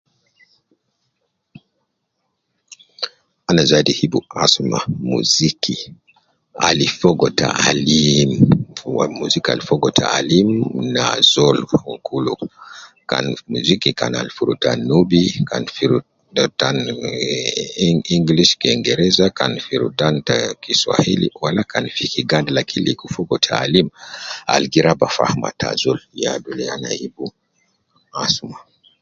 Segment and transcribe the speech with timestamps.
[3.49, 4.79] Ana zaidi hibu asma
[5.11, 5.75] muziki
[6.67, 8.29] ali fogo taalim,
[8.79, 10.49] fuwa muziki al fogo taalim
[10.93, 12.25] na azol, fogo kul
[13.09, 16.77] kan muziki kan al fi rutan nubi, kan fi rutan
[17.83, 23.05] ehh english kingereza kan fi rutan te kiswahili wala kan fi kiganda lakin kan ligo
[23.15, 23.87] fogo taalim
[24.53, 27.25] al gi raba fahma ta azol ,ya dole anahibu
[28.23, 28.57] asma